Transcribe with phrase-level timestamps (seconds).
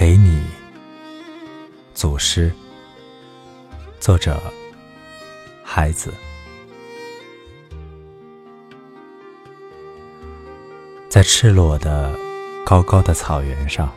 [0.00, 0.42] 给你，
[1.92, 2.50] 祖师。
[4.00, 4.40] 作者：
[5.62, 6.14] 孩子。
[11.10, 12.18] 在赤裸的、
[12.64, 13.92] 高高的草原上，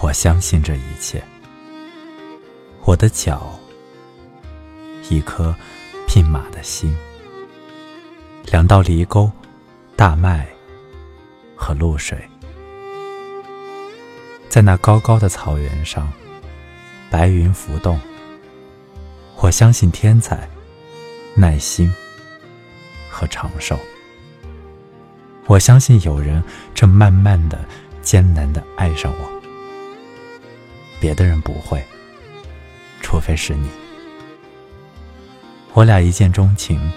[0.00, 1.22] 我相信这一切。
[2.84, 3.60] 我的脚，
[5.10, 5.54] 一颗
[6.08, 6.96] 聘马的心，
[8.46, 9.30] 两道犁沟，
[9.96, 10.48] 大麦
[11.54, 12.26] 和露水。
[14.52, 16.12] 在那高高的草原上，
[17.10, 17.98] 白云浮动。
[19.38, 20.46] 我相信天才、
[21.34, 21.90] 耐心
[23.08, 23.78] 和长寿。
[25.46, 27.58] 我相信有人正慢慢的、
[28.02, 29.42] 艰难的爱上我。
[31.00, 31.82] 别的人不会，
[33.00, 33.70] 除非是你。
[35.72, 36.92] 我俩一见钟情，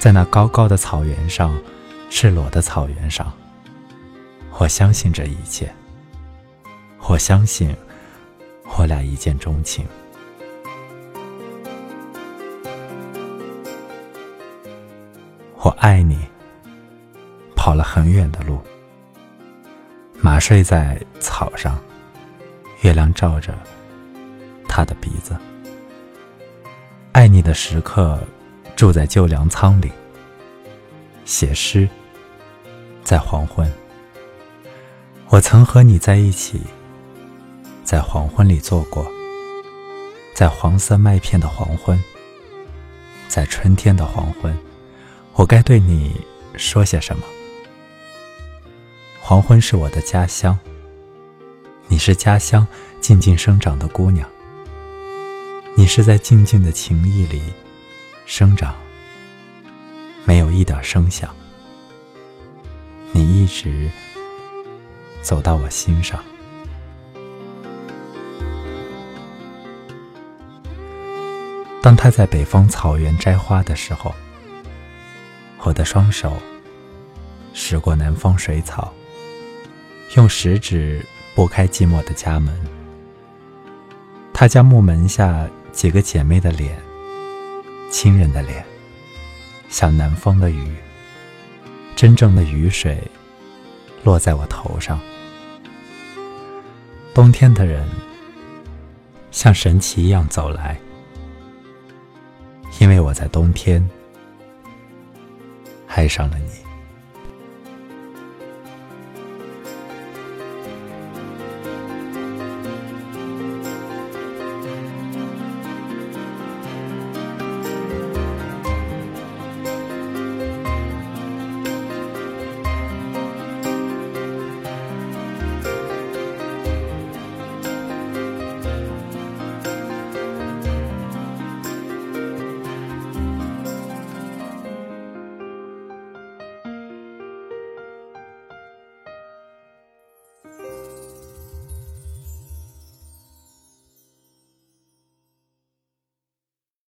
[0.00, 1.56] 在那高高的草原上，
[2.10, 3.32] 赤裸的草原上。
[4.58, 5.72] 我相信这一切。
[7.06, 7.76] 我相信，
[8.78, 9.86] 我俩一见钟情。
[15.56, 16.18] 我爱你，
[17.54, 18.58] 跑了很远的路。
[20.18, 21.78] 马睡在草上，
[22.80, 23.54] 月亮照着
[24.66, 25.36] 他的鼻子。
[27.12, 28.18] 爱你的时刻，
[28.74, 29.92] 住在旧粮仓里，
[31.26, 31.86] 写诗，
[33.02, 33.70] 在黄昏。
[35.28, 36.62] 我曾和你在一起。
[37.94, 39.08] 在黄昏里坐过，
[40.34, 41.96] 在黄色麦片的黄昏，
[43.28, 44.52] 在春天的黄昏，
[45.34, 46.20] 我该对你
[46.56, 47.22] 说些什么？
[49.20, 50.58] 黄昏是我的家乡，
[51.86, 52.66] 你是家乡
[53.00, 54.28] 静静生长的姑娘，
[55.76, 57.40] 你是在静静的情意里
[58.26, 58.74] 生长，
[60.24, 61.32] 没有一点声响，
[63.12, 63.88] 你一直
[65.22, 66.20] 走到我心上。
[71.84, 74.14] 当他在北方草原摘花的时候，
[75.58, 76.32] 我的双手
[77.52, 78.90] 拾过南方水草，
[80.16, 82.58] 用食指拨开寂寞的家门。
[84.32, 86.74] 他家木门下几个姐妹的脸，
[87.90, 88.64] 亲人的脸，
[89.68, 90.74] 像南方的雨，
[91.94, 92.98] 真正的雨水
[94.02, 94.98] 落在我头上。
[97.12, 97.86] 冬天的人
[99.30, 100.80] 像神奇一样走来。
[102.84, 103.82] 因为我在冬天
[105.86, 106.73] 爱上了你。